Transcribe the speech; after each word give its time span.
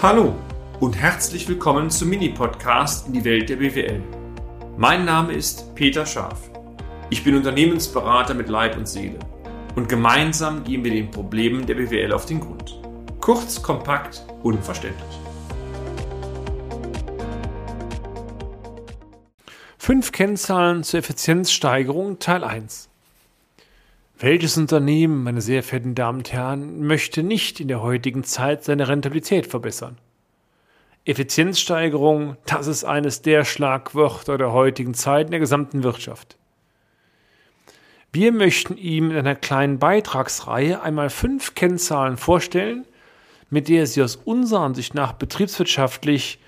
Hallo 0.00 0.32
und 0.78 0.96
herzlich 0.96 1.48
willkommen 1.48 1.90
zum 1.90 2.10
Mini-Podcast 2.10 3.08
in 3.08 3.14
die 3.14 3.24
Welt 3.24 3.48
der 3.48 3.56
BWL. 3.56 4.00
Mein 4.76 5.04
Name 5.04 5.32
ist 5.32 5.74
Peter 5.74 6.06
Scharf. 6.06 6.38
Ich 7.10 7.24
bin 7.24 7.34
Unternehmensberater 7.34 8.32
mit 8.32 8.48
Leib 8.48 8.76
und 8.76 8.86
Seele 8.86 9.18
und 9.74 9.88
gemeinsam 9.88 10.62
gehen 10.62 10.84
wir 10.84 10.92
den 10.92 11.10
Problemen 11.10 11.66
der 11.66 11.74
BWL 11.74 12.12
auf 12.12 12.26
den 12.26 12.38
Grund. 12.38 12.80
Kurz, 13.20 13.60
kompakt, 13.60 14.24
unverständlich. 14.44 15.18
Fünf 19.78 20.12
Kennzahlen 20.12 20.84
zur 20.84 21.00
Effizienzsteigerung 21.00 22.20
Teil 22.20 22.44
1. 22.44 22.88
Welches 24.20 24.56
Unternehmen, 24.56 25.22
meine 25.22 25.40
sehr 25.40 25.62
verehrten 25.62 25.94
Damen 25.94 26.18
und 26.18 26.32
Herren, 26.32 26.84
möchte 26.84 27.22
nicht 27.22 27.60
in 27.60 27.68
der 27.68 27.82
heutigen 27.82 28.24
Zeit 28.24 28.64
seine 28.64 28.88
Rentabilität 28.88 29.46
verbessern? 29.46 29.96
Effizienzsteigerung, 31.04 32.36
das 32.44 32.66
ist 32.66 32.82
eines 32.82 33.22
der 33.22 33.44
Schlagwörter 33.44 34.36
der 34.36 34.52
heutigen 34.52 34.94
Zeit 34.94 35.26
in 35.26 35.30
der 35.30 35.40
gesamten 35.40 35.84
Wirtschaft. 35.84 36.36
Wir 38.12 38.32
möchten 38.32 38.76
ihm 38.76 39.12
in 39.12 39.16
einer 39.18 39.36
kleinen 39.36 39.78
Beitragsreihe 39.78 40.82
einmal 40.82 41.10
fünf 41.10 41.54
Kennzahlen 41.54 42.16
vorstellen, 42.16 42.86
mit 43.50 43.68
der 43.68 43.86
Sie 43.86 44.02
aus 44.02 44.16
unserer 44.16 44.62
Ansicht 44.62 44.94
nach 44.94 45.12
betriebswirtschaftlich 45.12 46.40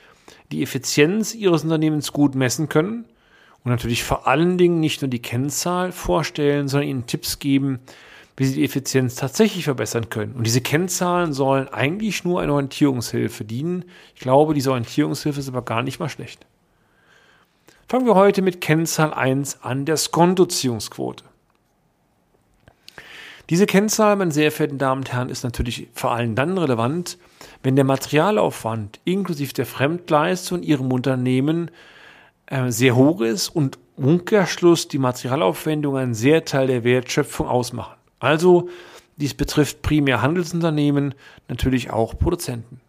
die 0.51 0.65
Effizienz 0.65 1.37
Ihres 1.37 1.63
Unternehmens 1.63 2.13
gut 2.13 2.35
messen 2.35 2.69
können– 2.69 3.05
und 3.65 3.71
natürlich 3.71 4.05
vor 4.05 4.27
allen 4.27 4.57
Dingen 4.59 4.81
nicht 4.81 5.03
nur 5.03 5.09
die 5.09 5.23
Kennzahl 5.23 5.93
vorstellen, 5.93 6.69
sondern 6.69 6.89
ihnen 6.89 7.07
Tipps 7.07 7.39
geben, 7.39 7.81
wie 8.37 8.47
sie 8.47 8.55
die 8.55 8.65
Effizienz 8.65 9.17
tatsächlich 9.17 9.65
verbessern 9.65 10.09
können. 10.09 10.33
Und 10.33 10.47
diese 10.47 10.63
Kennzahlen 10.63 11.35
sollen 11.35 11.69
eigentlich 11.69 12.25
nur 12.25 12.41
eine 12.41 12.55
Orientierungshilfe 12.55 13.45
dienen. 13.45 13.85
Ich 14.15 14.23
glaube, 14.23 14.55
diese 14.55 14.71
Orientierungshilfe 14.71 15.41
ist 15.41 15.49
aber 15.49 15.63
gar 15.63 15.83
nicht 15.83 16.01
mal 16.01 16.09
schlecht. 16.09 16.47
Fangen 17.87 18.07
wir 18.07 18.15
heute 18.15 18.41
mit 18.41 18.61
Kennzahl 18.61 19.13
1 19.13 19.63
an, 19.63 19.85
der 19.85 19.99
Skontoziehungsquote. 19.99 21.25
Diese 23.51 23.67
Kennzahl, 23.67 24.15
meine 24.15 24.31
sehr 24.31 24.53
verehrten 24.53 24.79
Damen 24.79 25.01
und 25.01 25.13
Herren, 25.13 25.29
ist 25.29 25.43
natürlich 25.43 25.89
vor 25.93 26.13
allem 26.13 26.37
dann 26.37 26.57
relevant, 26.57 27.19
wenn 27.65 27.75
der 27.75 27.85
Materialaufwand 27.85 29.01
inklusive 29.05 29.53
der 29.53 29.67
Fremdleistung 29.67 30.59
in 30.59 30.65
Ihrem 30.65 30.93
Unternehmen 30.93 31.73
äh, 32.51 32.71
sehr 32.71 32.95
hoch 32.95 33.23
ist 33.23 33.49
und 33.49 33.79
Umkehrschluss 33.97 34.89
die 34.89 34.99
Materialaufwendungen 34.99 36.03
einen 36.03 36.15
sehr 36.15 36.45
Teil 36.45 36.67
der 36.67 36.85
Wertschöpfung 36.85 37.49
ausmachen. 37.49 37.97
Also 38.19 38.69
dies 39.17 39.35
betrifft 39.35 39.83
primär 39.83 40.23
Handelsunternehmen, 40.23 41.15
natürlich 41.49 41.91
auch 41.91 42.19
Produzenten. 42.19 42.81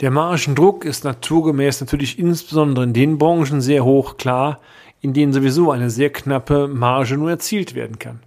Der 0.00 0.10
Margendruck 0.10 0.84
ist 0.84 1.04
naturgemäß 1.04 1.80
natürlich 1.80 2.18
insbesondere 2.18 2.84
in 2.84 2.92
den 2.92 3.18
Branchen 3.18 3.60
sehr 3.60 3.84
hoch, 3.84 4.16
klar, 4.16 4.60
in 5.00 5.12
denen 5.12 5.32
sowieso 5.32 5.70
eine 5.70 5.90
sehr 5.90 6.10
knappe 6.10 6.68
Marge 6.68 7.16
nur 7.16 7.30
erzielt 7.30 7.74
werden 7.74 7.98
kann. 7.98 8.20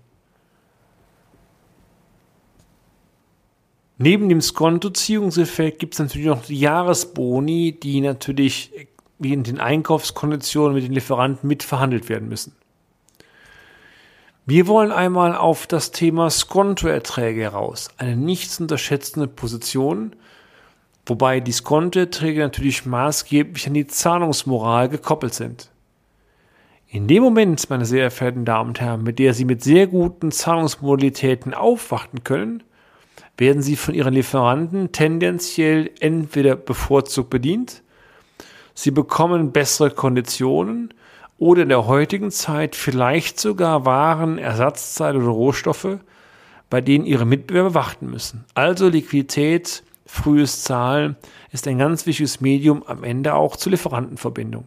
Neben 3.98 4.30
dem 4.30 4.42
Skontoziehungseffekt 4.42 5.78
gibt 5.78 5.94
es 5.94 6.00
natürlich 6.00 6.28
noch 6.28 6.44
die 6.44 6.60
Jahresboni, 6.60 7.80
die 7.80 8.02
natürlich 8.02 8.72
wie 9.22 9.34
in 9.34 9.44
den 9.44 9.60
Einkaufskonditionen 9.60 10.74
mit 10.74 10.84
den 10.84 10.94
Lieferanten 10.94 11.48
mitverhandelt 11.48 12.10
werden 12.10 12.28
müssen. 12.28 12.56
Wir 14.48 14.66
wollen 14.66 14.92
einmal 14.92 15.36
auf 15.36 15.68
das 15.68 15.92
Thema 15.92 16.32
Skontoerträge 16.32 17.42
heraus, 17.42 17.90
eine 17.98 18.16
nicht 18.16 18.52
zu 18.52 18.64
unterschätzende 18.64 19.28
Position, 19.28 20.16
wobei 21.06 21.40
die 21.40 21.52
Skontoerträge 21.52 22.42
natürlich 22.42 22.88
maßgeblich 22.88 23.68
an 23.68 23.76
die 23.76 23.86
Zahlungsmoral 23.86 24.90
gekoppelt 24.90 25.36
sind. 25.36 25.70
In 26.88 27.08
dem 27.08 27.22
Moment, 27.22 27.70
meine 27.70 27.86
sehr 27.86 28.10
verehrten 28.10 28.44
Damen 28.44 28.70
und 28.70 28.81
Herren, 28.81 29.04
mit 29.04 29.20
der 29.20 29.36
Sie 29.36 29.46
mit 29.46 29.64
sehr 29.64 29.86
guten 29.86 30.31
Zahlungsmodalitäten 30.31 31.54
aufwarten 31.54 32.24
können, 32.24 32.64
werden 33.38 33.62
Sie 33.62 33.76
von 33.76 33.94
Ihren 33.94 34.16
Lieferanten 34.16 34.92
tendenziell 34.92 35.92
entweder 36.00 36.56
bevorzugt 36.56 37.30
bedient 37.30 37.84
sie 38.74 38.92
bekommen 38.92 39.52
bessere 39.52 39.92
Konditionen 39.92 40.94
oder 41.38 41.64
in 41.64 41.70
der 41.70 41.88
heutigen 41.88 42.32
Zeit 42.32 42.76
vielleicht 42.76 43.40
sogar 43.40 43.86
Waren, 43.86 44.38
Ersatzteile 44.38 45.18
oder 45.18 45.28
Rohstoffe, 45.28 45.98
bei 46.70 46.81
denen 46.81 47.06
ihre 47.06 47.26
Mitbewerber 47.26 47.74
warten 47.74 48.10
müssen. 48.10 48.46
Also 48.54 48.90
Liquidität, 48.90 49.84
frühes 50.06 50.64
Zahlen 50.64 51.16
ist 51.52 51.68
ein 51.68 51.78
ganz 51.78 52.06
wichtiges 52.06 52.42
Medium 52.42 52.84
am 52.84 53.04
Ende 53.04 53.34
auch 53.34 53.56
zur 53.56 53.72
Lieferantenverbindung. 53.72 54.66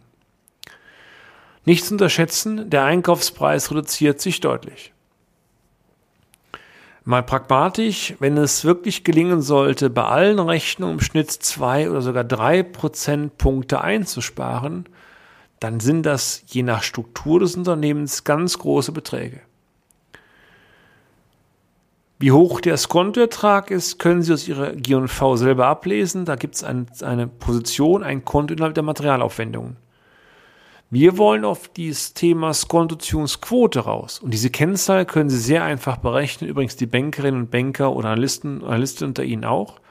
Nicht 1.65 1.85
zu 1.85 1.95
unterschätzen, 1.95 2.69
der 2.69 2.83
Einkaufspreis 2.83 3.71
reduziert 3.71 4.21
sich 4.21 4.39
deutlich. 4.39 4.93
Mal 7.07 7.21
pragmatisch, 7.21 8.15
wenn 8.19 8.35
es 8.35 8.65
wirklich 8.65 9.03
gelingen 9.03 9.43
sollte, 9.43 9.91
bei 9.91 10.05
allen 10.05 10.39
Rechnungen 10.39 10.95
im 10.95 11.01
Schnitt 11.01 11.31
zwei 11.31 11.87
oder 11.87 12.01
sogar 12.01 12.23
drei 12.23 12.63
Prozentpunkte 12.63 13.81
einzusparen, 13.81 14.89
dann 15.59 15.79
sind 15.79 16.03
das 16.07 16.43
je 16.47 16.63
nach 16.63 16.81
Struktur 16.81 17.39
des 17.39 17.55
Unternehmens 17.55 18.23
ganz 18.23 18.57
große 18.57 18.91
Beträge. 18.91 19.41
Wie 22.17 22.31
hoch 22.31 22.59
der 22.59 22.75
Skontoertrag 22.75 23.69
ist, 23.69 23.99
können 23.99 24.23
Sie 24.23 24.33
aus 24.33 24.47
Ihrer 24.47 24.71
G&V 24.71 25.35
selber 25.35 25.67
ablesen. 25.67 26.25
Da 26.25 26.35
gibt 26.35 26.55
es 26.55 26.63
eine 26.63 27.27
Position, 27.27 28.01
ein 28.01 28.25
Konto 28.25 28.55
innerhalb 28.55 28.73
der 28.73 28.83
Materialaufwendungen. 28.83 29.77
Wir 30.95 31.17
wollen 31.17 31.43
auf 31.43 31.67
dieses 31.67 32.13
Thema 32.13 32.53
Skontoziehungsquote 32.53 33.81
raus. 33.81 34.19
Und 34.19 34.33
diese 34.33 34.49
Kennzahl 34.49 35.05
können 35.05 35.29
Sie 35.29 35.39
sehr 35.39 35.61
einfach 35.61 35.97
berechnen. 35.97 36.49
Übrigens 36.49 36.77
die 36.77 36.85
Bankerinnen 36.85 37.41
und 37.41 37.51
Banker 37.51 37.91
oder 37.91 38.11
Analysten, 38.11 38.63
Analysten 38.63 39.09
unter 39.09 39.25
Ihnen 39.25 39.43
auch. 39.43 39.81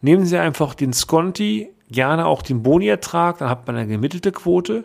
Nehmen 0.00 0.26
Sie 0.26 0.36
einfach 0.36 0.74
den 0.74 0.92
Skonti, 0.92 1.70
gerne 1.88 2.26
auch 2.26 2.42
den 2.42 2.64
Boni-Ertrag, 2.64 3.38
dann 3.38 3.50
hat 3.50 3.68
man 3.68 3.76
eine 3.76 3.86
gemittelte 3.86 4.32
Quote. 4.32 4.82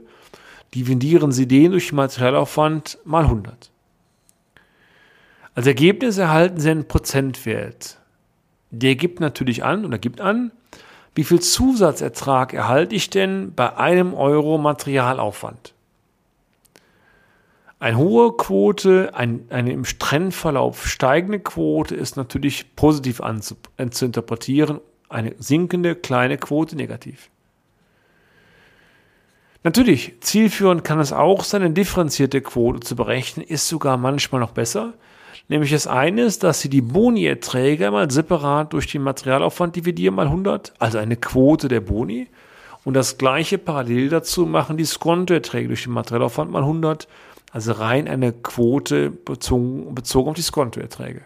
Dividieren 0.76 1.32
Sie 1.32 1.48
den 1.48 1.72
durch 1.72 1.92
Materialaufwand 1.92 3.00
mal 3.04 3.24
100. 3.24 3.72
Als 5.56 5.66
Ergebnis 5.66 6.20
erhalten 6.20 6.60
Sie 6.60 6.70
einen 6.70 6.88
Prozentwert. 6.88 7.98
Der 8.70 8.94
gibt 8.94 9.20
natürlich 9.20 9.64
an 9.64 9.86
oder 9.86 9.98
gibt 9.98 10.22
an, 10.22 10.52
wie 11.18 11.24
viel 11.24 11.40
Zusatzertrag 11.40 12.54
erhalte 12.54 12.94
ich 12.94 13.10
denn 13.10 13.52
bei 13.56 13.76
einem 13.76 14.14
Euro 14.14 14.60
Materialaufwand? 14.60 15.74
Eine 17.80 17.98
hohe 17.98 18.38
Quote, 18.38 19.16
ein, 19.16 19.48
eine 19.50 19.72
im 19.72 19.84
Trendverlauf 19.84 20.86
steigende 20.88 21.40
Quote 21.40 21.96
ist 21.96 22.18
natürlich 22.18 22.76
positiv 22.76 23.20
anzu, 23.20 23.56
zu 23.90 24.06
interpretieren, 24.06 24.80
eine 25.10 25.34
sinkende 25.40 25.96
kleine 25.96 26.38
Quote 26.38 26.76
negativ. 26.76 27.32
Natürlich, 29.64 30.22
zielführend 30.22 30.84
kann 30.84 31.00
es 31.00 31.14
auch 31.14 31.44
sein, 31.44 31.64
eine 31.64 31.74
differenzierte 31.74 32.42
Quote 32.42 32.82
zu 32.82 32.96
berechnen, 32.96 33.44
ist 33.44 33.68
sogar 33.68 33.98
manchmal 33.98 34.40
noch 34.40 34.52
besser, 34.52 34.94
Nämlich 35.50 35.72
das 35.72 35.88
eine 35.88 36.24
ist, 36.24 36.44
dass 36.44 36.60
Sie 36.60 36.70
die 36.70 36.82
Boni-Erträge 36.82 37.90
mal 37.90 38.12
separat 38.12 38.74
durch 38.74 38.88
den 38.88 39.02
Materialaufwand 39.02 39.76
dividieren 39.76 40.16
mal 40.16 40.26
100, 40.26 40.74
also 40.80 40.98
eine 40.98 41.16
Quote 41.16 41.70
der 41.70 41.80
Boni. 41.80 42.28
Und 42.84 42.94
das 42.94 43.18
gleiche 43.18 43.58
parallel 43.58 44.10
dazu 44.10 44.46
machen 44.46 44.78
die 44.78 44.86
Skontoerträge 44.86 45.70
durch 45.70 45.84
den 45.84 45.94
Materialaufwand 45.94 46.52
mal 46.52 46.64
100, 46.64 47.08
also 47.52 47.72
rein 47.74 48.08
eine 48.08 48.34
Quote 48.34 49.10
bezogen, 49.10 49.96
bezogen 49.96 50.30
auf 50.30 50.36
die 50.36 50.42
Skontoerträge. 50.42 51.22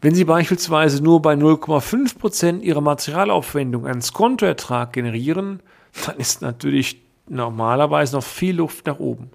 Wenn 0.00 0.14
Sie 0.14 0.24
beispielsweise 0.24 1.02
nur 1.02 1.22
bei 1.22 1.34
0,5 1.34 2.18
Prozent 2.18 2.62
Ihrer 2.62 2.82
Materialaufwendung 2.82 3.86
einen 3.86 4.02
Skontoertrag 4.02 4.92
generieren, 4.92 5.60
dann 6.06 6.18
ist 6.18 6.42
natürlich 6.42 7.02
normalerweise 7.26 8.16
noch 8.16 8.22
viel 8.22 8.56
Luft 8.56 8.86
nach 8.86 8.98
oben. 8.98 9.30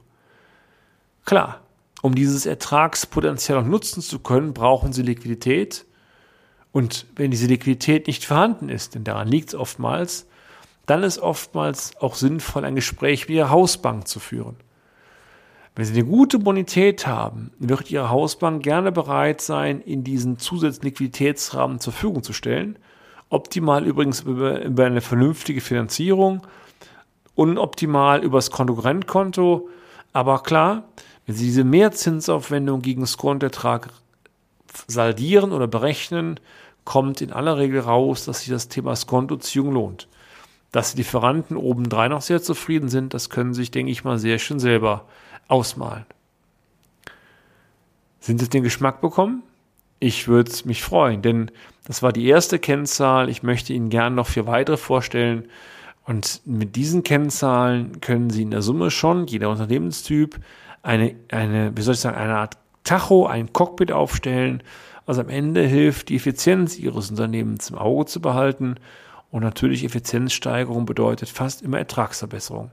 Klar, 1.25 1.61
um 2.01 2.15
dieses 2.15 2.45
Ertragspotenzial 2.45 3.59
auch 3.59 3.65
nutzen 3.65 4.01
zu 4.01 4.19
können, 4.19 4.53
brauchen 4.53 4.93
sie 4.93 5.01
Liquidität. 5.01 5.85
Und 6.71 7.07
wenn 7.15 7.31
diese 7.31 7.47
Liquidität 7.47 8.07
nicht 8.07 8.25
vorhanden 8.25 8.69
ist, 8.69 8.95
denn 8.95 9.03
daran 9.03 9.27
liegt 9.27 9.49
es 9.49 9.55
oftmals, 9.55 10.27
dann 10.85 11.03
ist 11.03 11.19
oftmals 11.19 11.95
auch 11.99 12.15
sinnvoll, 12.15 12.65
ein 12.65 12.75
Gespräch 12.75 13.27
mit 13.27 13.37
Ihrer 13.37 13.49
Hausbank 13.49 14.07
zu 14.07 14.19
führen. 14.19 14.55
Wenn 15.75 15.85
Sie 15.85 15.93
eine 15.93 16.05
gute 16.05 16.39
Bonität 16.39 17.05
haben, 17.05 17.51
wird 17.59 17.91
Ihre 17.91 18.09
Hausbank 18.09 18.63
gerne 18.63 18.91
bereit 18.91 19.41
sein, 19.41 19.83
Ihnen 19.85 20.03
diesen 20.03 20.39
zusätzlichen 20.39 20.89
Liquiditätsrahmen 20.89 21.79
zur 21.79 21.93
Verfügung 21.93 22.23
zu 22.23 22.33
stellen. 22.33 22.79
Optimal 23.29 23.85
übrigens 23.85 24.21
über, 24.21 24.63
über 24.63 24.85
eine 24.85 25.01
vernünftige 25.01 25.61
Finanzierung, 25.61 26.41
unoptimal 27.35 28.23
übers 28.23 28.49
Konkurrentkonto. 28.49 29.69
Aber 30.11 30.41
klar, 30.41 30.85
wenn 31.29 31.35
Sie 31.35 31.45
diese 31.45 31.63
Mehrzinsaufwendung 31.63 32.81
gegen 32.81 33.05
Skontertrag 33.05 33.89
saldieren 34.87 35.51
oder 35.51 35.67
berechnen, 35.67 36.39
kommt 36.85 37.21
in 37.21 37.31
aller 37.31 37.59
Regel 37.59 37.81
raus, 37.81 38.25
dass 38.25 38.39
sich 38.39 38.49
das 38.49 38.67
Thema 38.67 38.95
Skontoziehung 38.95 39.71
lohnt. 39.71 40.07
Dass 40.71 40.93
die 40.93 40.97
Lieferanten 40.97 41.55
obendrein 41.55 42.13
auch 42.13 42.23
sehr 42.23 42.41
zufrieden 42.41 42.89
sind, 42.89 43.13
das 43.13 43.29
können 43.29 43.53
Sie 43.53 43.61
sich, 43.61 43.69
denke 43.69 43.91
ich 43.91 44.03
mal, 44.03 44.17
sehr 44.17 44.39
schön 44.39 44.59
selber 44.59 45.05
ausmalen. 45.47 46.07
Sind 48.19 48.39
Sie 48.39 48.49
den 48.49 48.63
Geschmack 48.63 48.99
bekommen? 48.99 49.43
Ich 49.99 50.27
würde 50.27 50.51
mich 50.63 50.81
freuen, 50.81 51.21
denn 51.21 51.51
das 51.85 52.01
war 52.01 52.11
die 52.11 52.25
erste 52.25 52.57
Kennzahl. 52.57 53.29
Ich 53.29 53.43
möchte 53.43 53.71
Ihnen 53.71 53.91
gerne 53.91 54.15
noch 54.15 54.25
vier 54.25 54.47
weitere 54.47 54.77
vorstellen. 54.77 55.47
Und 56.05 56.41
mit 56.45 56.75
diesen 56.75 57.03
Kennzahlen 57.03 58.01
können 58.01 58.31
Sie 58.31 58.41
in 58.41 58.49
der 58.49 58.63
Summe 58.63 58.89
schon, 58.89 59.27
jeder 59.27 59.51
Unternehmenstyp, 59.51 60.39
eine, 60.81 61.15
eine, 61.31 61.75
wie 61.75 61.81
soll 61.81 61.93
ich 61.93 61.99
sagen, 61.99 62.17
eine 62.17 62.35
Art 62.35 62.57
Tacho, 62.83 63.27
ein 63.27 63.53
Cockpit 63.53 63.91
aufstellen, 63.91 64.63
was 65.05 65.19
am 65.19 65.29
Ende 65.29 65.61
hilft, 65.63 66.09
die 66.09 66.15
Effizienz 66.15 66.77
Ihres 66.77 67.09
Unternehmens 67.09 67.69
im 67.69 67.77
Auge 67.77 68.05
zu 68.05 68.21
behalten. 68.21 68.75
Und 69.31 69.43
natürlich 69.43 69.83
Effizienzsteigerung 69.83 70.85
bedeutet 70.85 71.29
fast 71.29 71.61
immer 71.61 71.77
Ertragsverbesserung. 71.77 72.71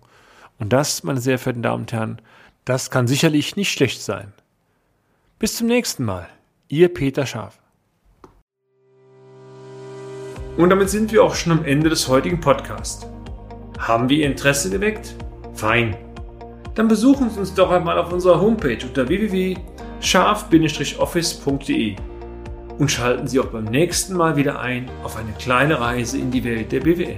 Und 0.58 0.73
das, 0.73 1.03
meine 1.03 1.20
sehr 1.20 1.38
verehrten 1.38 1.62
Damen 1.62 1.82
und 1.82 1.93
Herren, 1.93 2.20
das 2.64 2.91
kann 2.91 3.06
sicherlich 3.06 3.56
nicht 3.56 3.70
schlecht 3.70 4.03
sein. 4.03 4.32
Bis 5.38 5.56
zum 5.56 5.67
nächsten 5.67 6.05
Mal. 6.05 6.29
Ihr 6.69 6.93
Peter 6.93 7.26
Schaf. 7.26 7.58
Und 10.56 10.70
damit 10.70 10.88
sind 10.88 11.12
wir 11.12 11.23
auch 11.23 11.35
schon 11.35 11.53
am 11.53 11.64
Ende 11.64 11.91
des 11.91 12.08
heutigen 12.08 12.41
Podcasts. 12.41 13.06
Haben 13.79 14.08
wir 14.08 14.19
Ihr 14.19 14.26
Interesse 14.26 14.70
geweckt? 14.70 15.14
Fein. 15.55 15.97
Dann 16.76 16.87
besuchen 16.88 17.31
Sie 17.31 17.40
uns 17.40 17.55
doch 17.55 17.73
einmal 17.73 17.99
auf 17.99 18.12
unserer 18.12 18.40
Homepage 18.40 18.78
unter 18.87 19.08
www.scharf-office.de 19.08 21.96
und 22.78 22.90
schalten 22.90 23.26
Sie 23.26 23.40
auch 23.40 23.46
beim 23.46 23.64
nächsten 23.64 24.14
Mal 24.14 24.37
wieder 24.37 24.61
ein 24.61 24.90
auf 25.02 25.17
eine 25.17 25.32
kleine 25.32 25.81
Reise 25.81 26.19
in 26.19 26.31
die 26.31 26.44
Welt 26.44 26.70
der 26.70 26.81
BWL. 26.81 27.17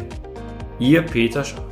Ihr 0.79 1.03
Peter 1.03 1.43
Scharf. 1.43 1.68